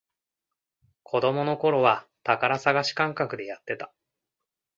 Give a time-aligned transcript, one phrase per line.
[1.03, 3.93] 子供のころは宝探し感覚でやってた